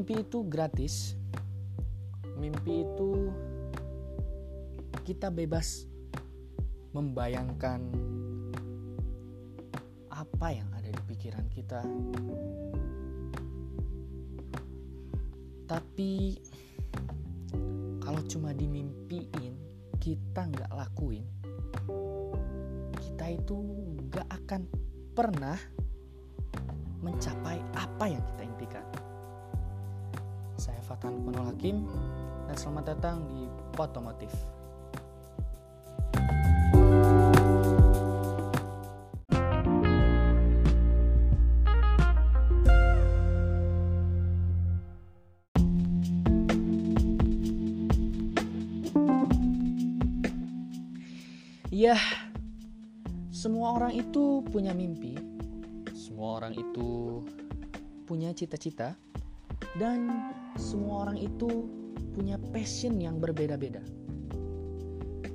mimpi 0.00 0.24
itu 0.24 0.40
gratis. 0.48 1.12
Mimpi 2.40 2.88
itu 2.88 3.28
kita 5.04 5.28
bebas 5.28 5.84
membayangkan 6.96 7.84
apa 10.08 10.56
yang 10.56 10.72
ada 10.72 10.88
di 10.88 11.02
pikiran 11.04 11.44
kita. 11.52 11.84
Tapi 15.68 16.40
kalau 18.00 18.24
cuma 18.24 18.56
dimimpiin, 18.56 19.52
kita 20.00 20.48
nggak 20.48 20.72
lakuin, 20.80 21.28
kita 23.04 23.36
itu 23.36 23.56
nggak 24.08 24.28
akan 24.32 24.64
pernah 25.12 25.60
mencapai 27.04 27.60
apa 27.76 28.04
yang 28.08 28.24
kita 28.32 28.48
impikan. 28.48 29.09
Saya 30.60 30.76
Fatan 30.84 31.24
Kunul 31.24 31.48
Hakim 31.48 31.88
dan 32.44 32.52
selamat 32.52 32.92
datang 32.92 33.24
di 33.32 33.48
Potomotif. 33.72 34.28
Ya, 51.72 51.96
semua 53.32 53.80
orang 53.80 53.96
itu 53.96 54.44
punya 54.52 54.76
mimpi, 54.76 55.16
semua 55.96 56.36
orang 56.44 56.52
itu 56.52 57.24
punya 58.04 58.36
cita-cita, 58.36 58.92
dan 59.80 60.12
semua 60.56 61.06
orang 61.06 61.18
itu 61.20 61.68
punya 62.14 62.40
passion 62.50 62.98
yang 62.98 63.22
berbeda-beda. 63.22 63.82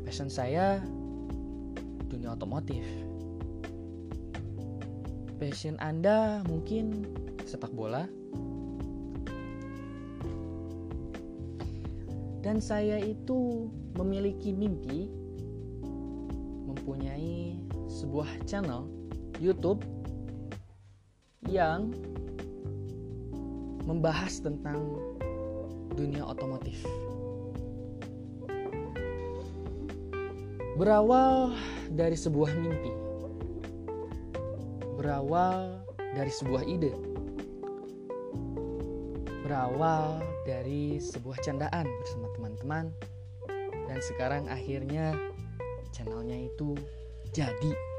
Passion 0.04 0.28
saya 0.28 0.84
dunia 2.12 2.36
otomotif. 2.36 2.84
Passion 5.40 5.76
Anda 5.84 6.44
mungkin 6.48 7.08
sepak 7.44 7.72
bola. 7.76 8.08
Dan 12.46 12.62
saya 12.62 13.02
itu 13.02 13.66
memiliki 13.98 14.54
mimpi 14.54 15.10
mempunyai 16.70 17.58
sebuah 17.90 18.30
channel 18.46 18.86
YouTube 19.42 19.82
yang 21.50 21.90
membahas 23.86 24.42
tentang 24.42 24.98
dunia 25.94 26.26
otomotif. 26.26 26.82
Berawal 30.76 31.56
dari 31.96 32.20
sebuah 32.20 32.52
mimpi, 32.60 32.92
berawal 35.00 35.80
dari 36.12 36.28
sebuah 36.28 36.68
ide, 36.68 36.92
berawal 39.48 40.20
dari 40.44 41.00
sebuah 41.00 41.40
candaan 41.40 41.88
bersama 41.88 42.28
teman-teman, 42.36 42.86
dan 43.88 44.00
sekarang 44.04 44.44
akhirnya 44.52 45.16
channelnya 45.96 46.52
itu 46.52 46.76
jadi. 47.32 47.95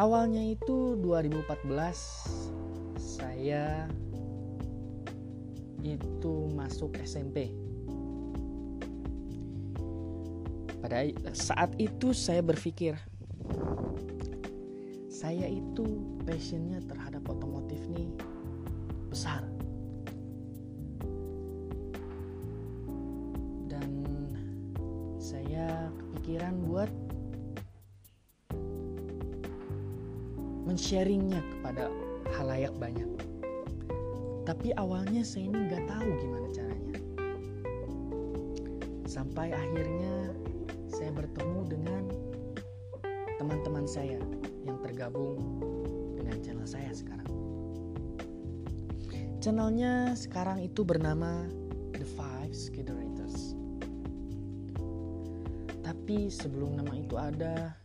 Awalnya 0.00 0.56
itu 0.56 0.96
2014 0.96 1.76
saya 2.96 3.84
itu 5.84 6.48
masuk 6.56 6.96
SMP. 7.04 7.52
Pada 10.80 11.04
saat 11.36 11.76
itu 11.76 12.16
saya 12.16 12.40
berpikir 12.40 12.96
saya 15.12 15.44
itu 15.44 15.84
passionnya 16.24 16.80
terhadap 16.88 17.20
otomotif 17.28 17.84
nih 17.92 18.08
besar. 19.12 19.44
Dan 23.68 24.08
saya 25.20 25.92
kepikiran 25.92 26.56
buat 26.64 26.88
men-sharingnya 30.70 31.42
kepada 31.50 31.90
halayak 32.38 32.70
banyak. 32.78 33.10
Tapi 34.46 34.70
awalnya 34.78 35.26
saya 35.26 35.50
ini 35.50 35.66
nggak 35.66 35.82
tahu 35.90 36.08
gimana 36.22 36.46
caranya. 36.54 36.98
Sampai 39.10 39.50
akhirnya 39.50 40.30
saya 40.86 41.10
bertemu 41.10 41.60
dengan 41.66 42.02
teman-teman 43.42 43.82
saya 43.82 44.22
yang 44.62 44.78
tergabung 44.86 45.42
dengan 46.14 46.38
channel 46.38 46.70
saya 46.70 46.94
sekarang. 46.94 47.26
Channelnya 49.42 50.14
sekarang 50.14 50.62
itu 50.62 50.86
bernama 50.86 51.50
The 51.98 52.06
Five 52.14 52.54
Skiderators. 52.54 53.58
Tapi 55.82 56.30
sebelum 56.30 56.78
nama 56.78 56.94
itu 56.94 57.18
ada, 57.18 57.79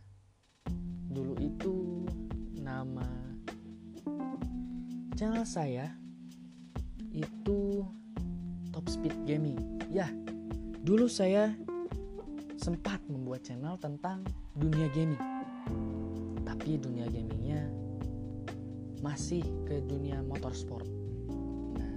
saya 5.46 5.94
itu 7.14 7.86
Top 8.74 8.90
Speed 8.90 9.14
Gaming. 9.22 9.78
Ya, 9.94 10.10
dulu 10.82 11.06
saya 11.06 11.54
sempat 12.58 12.98
membuat 13.06 13.46
channel 13.46 13.78
tentang 13.78 14.26
dunia 14.58 14.90
gaming. 14.90 15.22
Tapi 16.42 16.82
dunia 16.82 17.06
gamingnya 17.06 17.62
masih 19.06 19.46
ke 19.70 19.78
dunia 19.86 20.18
motorsport. 20.26 20.82
Nah, 21.78 21.94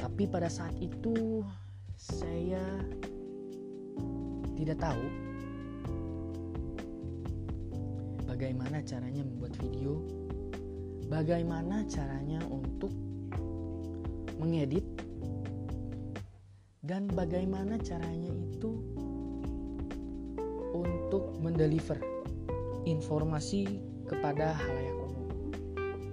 tapi 0.00 0.24
pada 0.24 0.48
saat 0.48 0.72
itu 0.80 1.44
saya 1.92 2.64
tidak 4.56 4.80
tahu 4.80 5.04
bagaimana 8.24 8.80
caranya 8.80 9.22
membuat 9.22 9.52
video, 9.60 10.00
bagaimana 11.08 11.84
caranya 11.86 12.40
untuk 12.48 12.92
mengedit, 14.40 14.84
dan 16.84 17.08
bagaimana 17.08 17.80
caranya 17.80 18.28
itu 18.28 18.76
untuk 20.76 21.32
mendeliver 21.40 21.96
informasi 22.84 23.80
kepada 24.04 24.52
halayak 24.52 24.96
umum. 25.00 25.28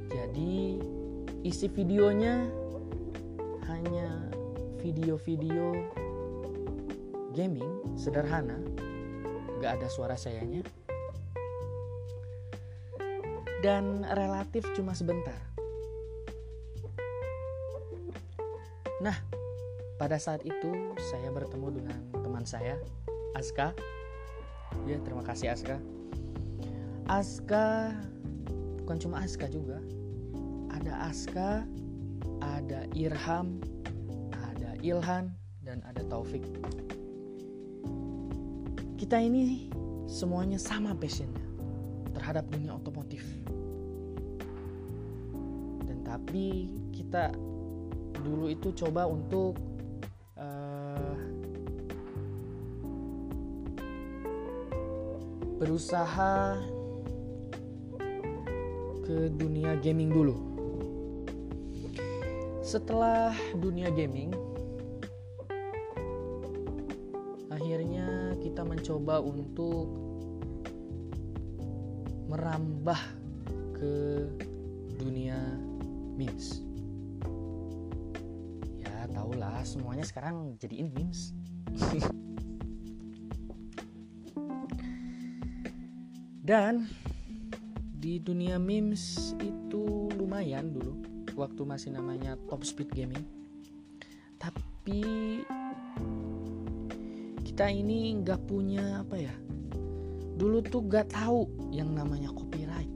Jadi 0.08 0.80
isi 1.44 1.68
videonya 1.68 2.48
hanya 3.68 4.32
video-video 4.80 5.76
gaming 7.36 8.00
sederhana, 8.00 8.60
gak 9.60 9.82
ada 9.82 9.88
suara 9.92 10.16
sayanya, 10.16 10.64
dan 13.62 14.02
relatif 14.18 14.66
cuma 14.74 14.98
sebentar. 14.98 15.38
Nah, 19.02 19.18
pada 20.02 20.18
saat 20.18 20.42
itu 20.42 20.94
saya 20.98 21.30
bertemu 21.30 21.82
dengan 21.82 21.98
teman 22.26 22.46
saya, 22.46 22.82
Aska. 23.38 23.74
Ya, 24.90 24.98
terima 25.06 25.22
kasih 25.22 25.54
Aska. 25.54 25.78
Aska 27.06 27.94
bukan 28.82 28.98
cuma 28.98 29.22
Aska 29.22 29.46
juga. 29.46 29.78
Ada 30.74 31.14
Aska, 31.14 31.66
ada 32.42 32.90
Irham, 32.98 33.62
ada 34.34 34.74
Ilhan, 34.82 35.38
dan 35.62 35.86
ada 35.86 36.02
Taufik. 36.10 36.42
Kita 38.98 39.22
ini 39.22 39.70
semuanya 40.10 40.58
sama 40.58 40.98
passionnya 40.98 41.51
terhadap 42.22 42.46
dunia 42.54 42.78
otomotif. 42.78 43.26
Dan 45.90 46.06
tapi 46.06 46.70
kita 46.94 47.34
dulu 48.22 48.46
itu 48.46 48.70
coba 48.78 49.10
untuk 49.10 49.58
uh, 50.38 51.18
berusaha 55.58 56.62
ke 59.02 59.34
dunia 59.34 59.74
gaming 59.82 60.14
dulu. 60.14 60.38
Setelah 62.62 63.34
dunia 63.58 63.90
gaming, 63.90 64.30
akhirnya 67.50 68.38
kita 68.38 68.62
mencoba 68.62 69.18
untuk 69.26 70.11
merambah 72.32 72.96
ke 73.76 74.24
dunia 74.96 75.36
memes. 76.16 76.64
Ya 78.80 79.04
tahulah 79.12 79.60
semuanya 79.68 80.08
sekarang 80.08 80.56
jadiin 80.56 80.96
memes. 80.96 81.36
Dan 86.48 86.88
di 88.00 88.24
dunia 88.24 88.56
memes 88.56 89.36
itu 89.44 90.08
lumayan 90.16 90.72
dulu 90.72 91.04
waktu 91.36 91.68
masih 91.68 91.92
namanya 91.92 92.40
top 92.48 92.64
speed 92.64 92.96
gaming. 92.96 93.28
Tapi 94.40 95.04
kita 97.44 97.68
ini 97.68 98.16
nggak 98.24 98.48
punya 98.48 99.04
apa 99.04 99.20
ya 99.20 99.36
dulu 100.42 100.58
tuh 100.66 100.82
gak 100.90 101.14
tahu 101.14 101.46
yang 101.70 101.94
namanya 101.94 102.34
copyright. 102.34 102.90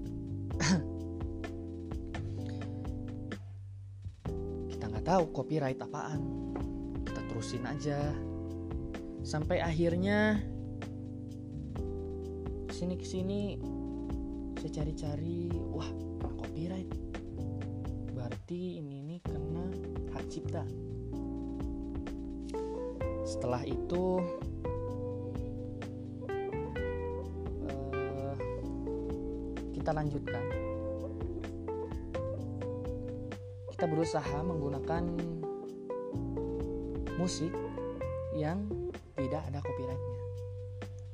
Kita 4.74 4.90
nggak 4.90 5.06
tahu 5.06 5.30
copyright 5.30 5.78
apaan. 5.78 6.26
Kita 7.06 7.22
terusin 7.30 7.70
aja. 7.70 8.10
Sampai 9.22 9.62
akhirnya 9.62 10.42
ke 12.66 12.74
sini 12.74 12.98
ke 12.98 13.06
sini 13.06 13.62
saya 14.58 14.82
cari-cari 14.82 15.54
wah 15.70 15.86
copyright. 16.26 16.90
Berarti 18.10 18.82
ini 18.82 19.06
nih 19.06 19.22
kena 19.22 19.70
hak 20.18 20.26
cipta. 20.34 20.66
Setelah 23.22 23.62
itu 23.70 24.18
kita 29.86 30.02
lanjutkan. 30.02 30.46
Kita 33.70 33.86
berusaha 33.86 34.38
menggunakan 34.42 35.14
musik 37.22 37.54
yang 38.34 38.66
tidak 39.14 39.46
ada 39.46 39.62
copyrightnya. 39.62 40.20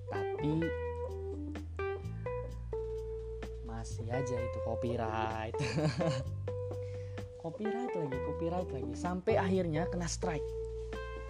Tapi 0.07 0.53
masih 3.67 4.07
aja 4.07 4.39
itu 4.39 4.59
copyright. 4.63 5.59
Copyright 7.43 7.91
lagi 7.91 8.17
copyright 8.23 8.69
lagi. 8.71 8.93
Sampai 8.95 9.35
akhirnya 9.35 9.83
kena 9.91 10.07
strike. 10.07 10.47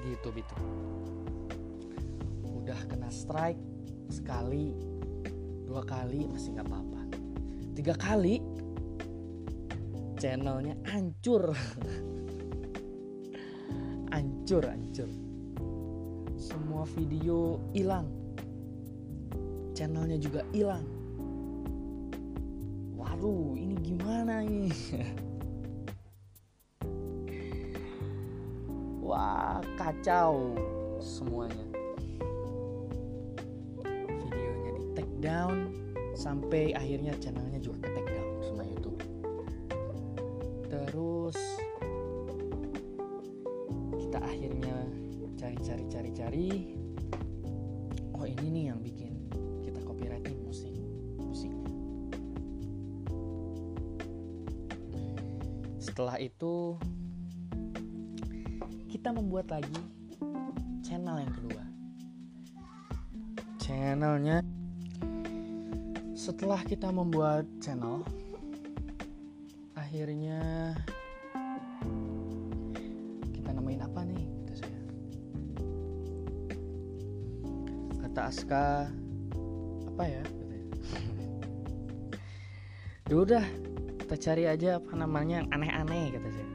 Di 0.05 0.13
YouTube 0.13 0.45
itu 0.45 0.55
udah 2.61 2.77
kena 2.85 3.09
strike 3.09 3.57
sekali 4.13 4.77
dua 5.65 5.81
kali 5.87 6.29
masih 6.29 6.53
nggak 6.53 6.69
apa-apa 6.69 6.90
tiga 7.71 7.95
kali. 7.95 8.43
Channelnya 10.21 10.77
hancur. 10.85 11.49
Hancur 14.11 14.63
hancur. 14.67 15.09
Semua 16.37 16.85
video 16.93 17.57
hilang. 17.73 18.05
Channelnya 19.73 20.21
juga 20.21 20.45
hilang. 20.53 20.85
Waduh 22.93 23.57
ini 23.57 23.75
gimana 23.81 24.45
ini? 24.45 24.69
Wah 29.01 29.63
kacau 29.79 30.53
semuanya. 31.01 31.65
Videonya 33.81 34.71
di 34.77 34.83
take 34.93 35.15
down 35.17 35.70
sampai 36.21 36.77
akhirnya 36.77 37.17
channelnya 37.17 37.57
juga 37.57 37.89
ke 37.89 37.97
take 37.97 38.11
down. 38.13 38.29
Sama 38.45 38.61
YouTube 38.69 39.01
terus 40.69 41.37
kita 43.97 44.21
akhirnya 44.21 44.75
cari-cari 45.33 45.83
cari-cari 45.89 46.47
oh 48.13 48.29
ini 48.29 48.47
nih 48.53 48.63
yang 48.69 48.79
bikin 48.85 49.17
kita 49.65 49.81
copyright 49.81 50.21
nih 50.21 50.37
musik. 50.45 50.69
Musiknya 51.17 51.71
setelah 55.81 56.21
itu 56.21 56.77
kita 58.93 59.09
membuat 59.09 59.49
lagi 59.49 59.81
channel 60.85 61.17
yang 61.23 61.33
kedua. 61.33 61.63
Channelnya 63.57 64.43
setelah 66.21 66.61
kita 66.61 66.93
membuat 66.93 67.49
channel 67.57 68.05
akhirnya 69.73 70.69
kita 73.33 73.49
namain 73.49 73.81
apa 73.81 74.05
nih 74.05 74.21
kata 74.21 74.53
saya? 74.53 74.81
Kata 78.05 78.19
Aska 78.29 78.65
apa 79.89 80.03
ya 80.05 80.21
katanya 80.21 80.61
ya? 83.09 83.13
Udah 83.17 83.45
kita 84.05 84.15
cari 84.21 84.45
aja 84.45 84.77
apa 84.77 84.93
namanya 84.93 85.41
yang 85.41 85.49
aneh-aneh 85.57 86.05
kata 86.13 86.29
saya. 86.29 86.49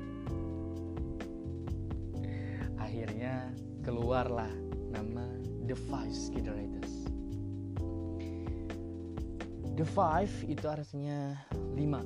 Akhirnya 2.79 3.51
keluarlah 3.83 4.55
nama 4.95 5.27
The 5.67 5.75
Five 5.75 6.15
The 9.77 9.85
Five 9.85 10.33
itu 10.49 10.65
artinya 10.65 11.37
lima. 11.77 12.01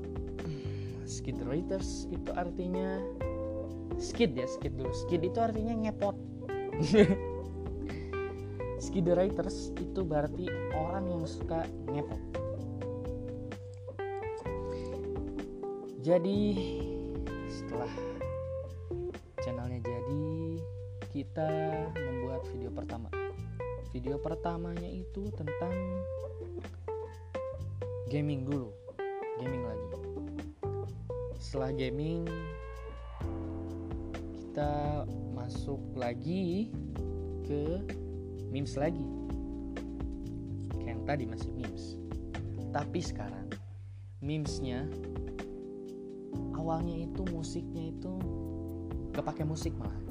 Skiderators 1.06 2.10
itu 2.10 2.30
artinya 2.34 2.98
skid 3.94 4.34
ya 4.34 4.50
skid 4.50 4.74
dulu. 4.74 4.90
Skid 4.90 5.22
itu 5.22 5.38
artinya 5.38 5.78
ngepot. 5.78 6.18
Skiderators 8.90 9.70
itu 9.78 10.02
berarti 10.02 10.50
orang 10.74 11.14
yang 11.14 11.22
suka 11.30 11.62
ngepot. 11.94 12.18
Jadi 16.02 16.38
setelah 17.46 17.92
channelnya 19.46 19.78
jadi 19.78 20.22
kita 21.14 21.50
membuat 21.94 22.42
video 22.50 22.70
pertama. 22.74 23.08
Video 23.94 24.18
pertamanya 24.18 24.90
itu 24.90 25.30
tentang 25.38 25.74
gaming 28.10 28.42
dulu. 28.42 28.74
Gaming 29.38 29.62
lagi. 29.62 29.88
Setelah 31.38 31.70
gaming 31.70 32.26
kita 34.34 35.06
masuk 35.30 35.78
lagi 35.94 36.74
ke 37.46 37.86
memes 38.50 38.74
lagi. 38.74 39.06
Kayak 40.82 40.90
yang 40.90 41.02
tadi 41.06 41.24
masih 41.30 41.50
memes. 41.54 41.94
Tapi 42.74 42.98
sekarang 42.98 43.46
memesnya 44.18 44.90
awalnya 46.58 47.06
itu 47.06 47.22
musiknya 47.30 47.94
itu 47.94 48.12
gak 49.14 49.22
pakai 49.22 49.46
musik 49.46 49.70
malah. 49.78 50.02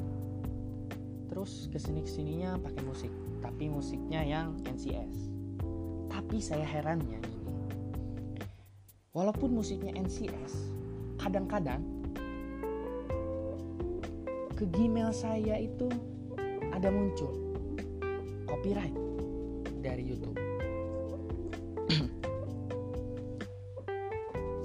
Terus 1.27 1.67
ke 1.67 1.75
sini 1.75 1.99
ke 2.07 2.09
sininya 2.09 2.55
pakai 2.63 2.83
musik 2.87 3.11
tapi 3.43 3.67
musiknya 3.67 4.23
yang 4.23 4.55
NCS 4.67 5.31
tapi 6.09 6.43
saya 6.43 6.67
herannya 6.67 7.21
ini 7.21 7.38
walaupun 9.13 9.53
musiknya 9.57 9.93
NCS 9.97 10.69
kadang-kadang 11.17 11.81
ke 14.53 14.69
Gmail 14.69 15.09
saya 15.15 15.57
itu 15.57 15.89
ada 16.75 16.91
muncul 16.93 17.33
copyright 18.45 18.93
dari 19.79 20.03
YouTube. 20.03 20.35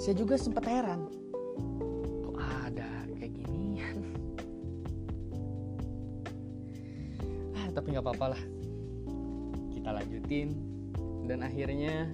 Saya 0.03 0.15
juga 0.19 0.37
sempat 0.37 0.69
heran 0.69 1.09
kok 2.27 2.37
ada 2.37 3.09
kayak 3.17 3.33
ginian 3.41 4.05
ah 7.57 7.71
tapi 7.73 7.95
nggak 7.95 8.05
apa-apa 8.05 8.37
lah. 8.37 8.43
Kita 9.73 9.89
lanjutin. 9.95 10.53
Dan 11.25 11.41
akhirnya 11.41 12.13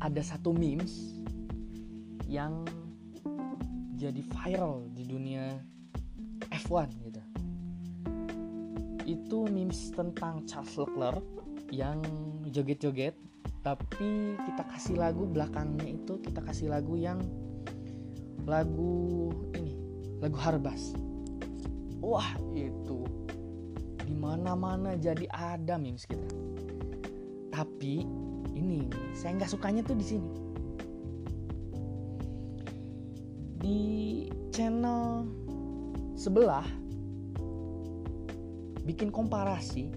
ada 0.00 0.22
satu 0.24 0.56
memes 0.56 1.20
yang 2.24 2.64
jadi 4.00 4.24
viral 4.24 4.88
di 4.96 5.04
dunia 5.04 5.60
F1 6.48 6.88
gitu. 7.04 7.22
Itu 9.04 9.38
memes 9.52 9.92
tentang 9.92 10.48
Charles 10.48 10.72
Leclerc 10.72 11.24
yang 11.68 12.00
joget-joget 12.48 13.14
tapi 13.60 14.40
kita 14.40 14.64
kasih 14.72 14.96
lagu 14.96 15.28
belakangnya 15.28 15.92
itu 16.00 16.16
kita 16.24 16.40
kasih 16.40 16.72
lagu 16.72 16.96
yang 16.96 17.20
lagu 18.48 19.28
ini 19.52 19.76
lagu 20.24 20.36
Harbas. 20.40 20.96
Wah 22.00 22.40
itu 22.56 23.04
di 24.08 24.16
mana 24.16 24.56
mana 24.56 24.96
jadi 24.96 25.28
ada 25.28 25.76
memes 25.76 26.08
kita. 26.08 26.24
Tapi 27.52 28.08
ini 28.70 28.86
saya 29.18 29.34
nggak 29.34 29.50
sukanya 29.50 29.82
tuh 29.82 29.98
di 29.98 30.06
sini. 30.06 30.30
Di 33.58 33.80
channel 34.54 35.26
sebelah 36.14 36.62
bikin 38.86 39.10
komparasi 39.10 39.90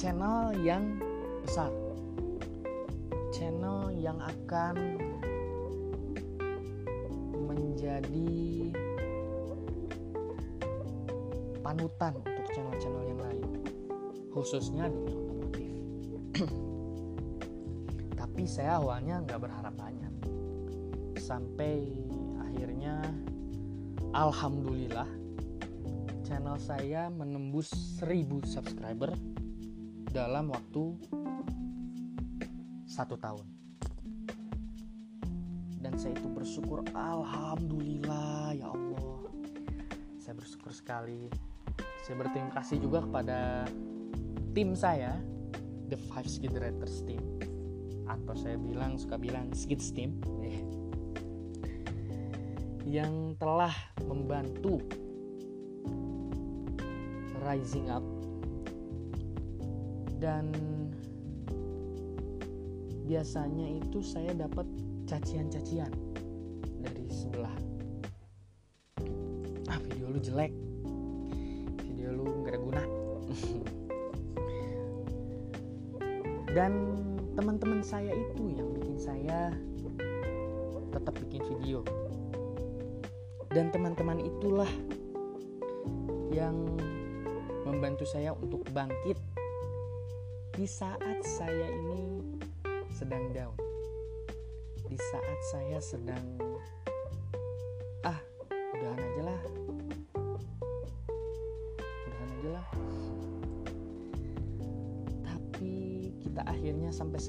channel 0.00 0.56
yang 0.64 0.96
besar. 1.44 1.68
Channel 3.36 3.92
yang 3.92 4.16
akan 4.16 4.96
menjadi 7.36 8.72
panutan 11.60 12.16
untuk 12.16 12.46
channel-channel 12.56 13.04
yang 13.12 13.20
lain 13.20 13.41
khususnya 14.32 14.88
dunia 14.88 15.14
otomotif. 15.14 15.72
Tapi 18.20 18.42
saya 18.48 18.80
awalnya 18.80 19.20
nggak 19.28 19.40
berharap 19.40 19.74
banyak. 19.76 20.14
Sampai 21.20 21.84
akhirnya 22.40 23.04
alhamdulillah 24.16 25.08
channel 26.24 26.56
saya 26.56 27.12
menembus 27.12 27.68
1000 28.00 28.48
subscriber 28.48 29.12
dalam 30.08 30.48
waktu 30.48 30.96
satu 32.88 33.20
tahun. 33.20 33.46
Dan 35.80 35.92
saya 36.00 36.16
itu 36.16 36.28
bersyukur 36.32 36.84
alhamdulillah 36.96 38.56
ya 38.56 38.72
Allah. 38.72 39.28
Saya 40.20 40.34
bersyukur 40.40 40.72
sekali. 40.72 41.28
Saya 42.04 42.16
berterima 42.16 42.52
kasih 42.54 42.80
juga 42.80 43.04
kepada 43.04 43.68
tim 44.52 44.76
saya 44.76 45.16
The 45.88 45.96
Five 46.12 46.28
Skid 46.28 46.52
Writers 46.52 47.00
Team 47.08 47.24
atau 48.04 48.36
saya 48.36 48.60
bilang 48.60 49.00
suka 49.00 49.16
bilang 49.16 49.48
Skids 49.56 49.88
Team 49.96 50.20
yang 52.84 53.32
telah 53.40 53.72
membantu 54.04 54.84
rising 57.40 57.88
up 57.88 58.04
dan 60.20 60.52
biasanya 63.08 63.80
itu 63.80 64.04
saya 64.04 64.36
dapat 64.36 64.68
cacian-cacian 65.08 65.90
dari 66.78 67.08
sebelah. 67.08 67.56
Ah 69.66 69.80
video 69.80 70.12
lu 70.12 70.20
jelek. 70.20 70.52
Video 71.88 72.14
lu 72.14 72.44
gak 72.46 72.54
ada 72.54 72.60
guna 72.60 72.82
dan 76.52 77.00
teman-teman 77.32 77.80
saya 77.80 78.12
itu 78.12 78.52
yang 78.52 78.68
bikin 78.76 78.96
saya 79.00 79.56
tetap 80.92 81.16
bikin 81.24 81.40
video. 81.48 81.80
Dan 83.52 83.72
teman-teman 83.72 84.20
itulah 84.20 84.68
yang 86.32 86.56
membantu 87.64 88.04
saya 88.08 88.32
untuk 88.36 88.64
bangkit 88.72 89.16
di 90.52 90.68
saat 90.68 91.20
saya 91.24 91.68
ini 91.72 92.20
sedang 92.92 93.32
down. 93.32 93.56
Di 94.88 94.96
saat 94.96 95.40
saya 95.52 95.78
sedang 95.80 96.51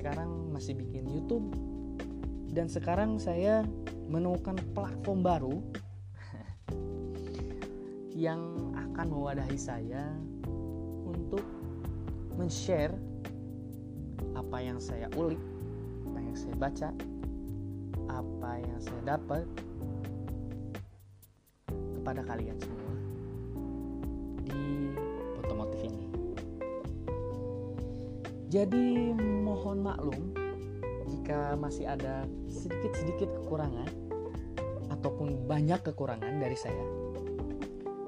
sekarang 0.04 0.52
masih 0.52 0.76
bikin 0.76 1.08
YouTube. 1.08 1.48
Dan 2.52 2.68
sekarang 2.68 3.16
saya 3.24 3.64
menemukan 4.12 4.60
platform 4.76 5.24
baru 5.24 5.56
yang 8.28 8.44
akan 8.76 9.08
mewadahi 9.08 9.56
saya 9.56 10.12
untuk 11.08 11.40
men-share 12.36 12.92
apa 14.36 14.60
yang 14.60 14.76
saya 14.84 15.08
ulik, 15.16 15.40
apa 16.12 16.20
yang 16.20 16.36
saya 16.36 16.56
baca, 16.60 16.90
apa 18.12 18.52
yang 18.60 18.80
saya 18.84 19.02
dapat 19.08 19.48
kepada 21.72 22.28
kalian 22.28 22.60
semua. 22.60 22.96
Di 24.52 24.83
Jadi 28.54 29.10
mohon 29.18 29.82
maklum 29.82 30.30
jika 31.10 31.58
masih 31.58 31.90
ada 31.90 32.30
sedikit-sedikit 32.46 33.34
kekurangan 33.42 33.90
ataupun 34.94 35.50
banyak 35.50 35.82
kekurangan 35.82 36.38
dari 36.38 36.54
saya 36.54 36.86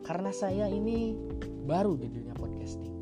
karena 0.06 0.30
saya 0.30 0.70
ini 0.70 1.18
baru 1.66 1.98
di 1.98 2.14
dunia 2.14 2.38
podcasting. 2.38 2.94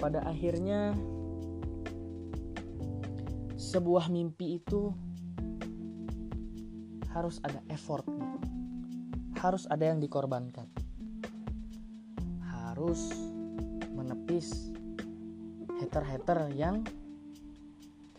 Pada 0.00 0.24
akhirnya 0.24 0.96
sebuah 3.60 4.08
mimpi 4.08 4.56
itu 4.56 4.88
harus 7.12 7.44
ada 7.44 7.60
effortnya, 7.68 8.40
harus 9.36 9.68
ada 9.68 9.92
yang 9.92 10.00
dikorbankan, 10.00 10.71
harus 12.82 13.14
menepis 13.94 14.74
hater-hater 15.78 16.50
yang 16.50 16.82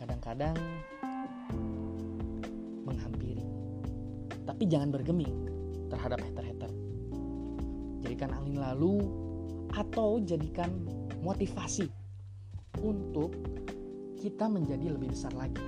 kadang-kadang 0.00 0.56
menghampiri. 2.88 3.44
Tapi 4.48 4.64
jangan 4.64 4.88
bergeming 4.88 5.36
terhadap 5.92 6.24
hater-hater. 6.24 6.72
Jadikan 8.08 8.32
angin 8.32 8.56
lalu 8.56 9.04
atau 9.76 10.16
jadikan 10.24 10.72
motivasi 11.20 11.84
untuk 12.80 13.36
kita 14.16 14.48
menjadi 14.48 14.96
lebih 14.96 15.12
besar 15.12 15.36
lagi. 15.36 15.60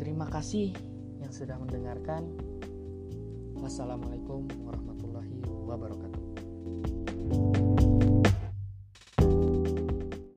Terima 0.00 0.24
kasih 0.32 0.72
yang 1.20 1.36
sudah 1.36 1.60
mendengarkan. 1.60 2.32
Wassalamualaikum 3.60 4.48
warahmatullahi 4.64 4.88
wabarakatuh 4.88 4.97
warahmatullahi 5.68 5.92
wabarakatuh. 5.92 6.07